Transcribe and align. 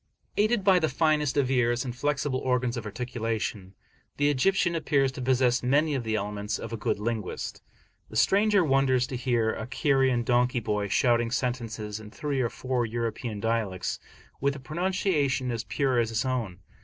Aided 0.35 0.63
by 0.63 0.79
the 0.79 0.89
finest 0.89 1.37
of 1.37 1.51
ears, 1.51 1.85
and 1.85 1.95
flexible 1.95 2.39
organs 2.39 2.75
of 2.75 2.87
articulation, 2.87 3.75
the 4.17 4.31
Egyptian 4.31 4.73
appears 4.73 5.11
to 5.11 5.21
possess 5.21 5.61
many 5.61 5.93
of 5.93 6.03
the 6.03 6.15
elements 6.15 6.57
of 6.57 6.73
a 6.73 6.75
good 6.75 6.97
linguist. 6.97 7.61
The 8.09 8.15
stranger 8.15 8.63
wonders 8.65 9.05
to 9.05 9.15
hear 9.15 9.53
a 9.53 9.67
Cairene 9.67 10.23
donkey 10.23 10.59
boy 10.59 10.87
shouting 10.87 11.29
sentences 11.29 11.99
in 11.99 12.09
three 12.09 12.41
or 12.41 12.49
four 12.49 12.83
European 12.83 13.39
dialects, 13.39 13.99
with 14.39 14.55
a 14.55 14.59
pronunciation 14.59 15.51
as 15.51 15.63
pure 15.65 15.99
as 15.99 16.09
his 16.09 16.25
own. 16.25 16.61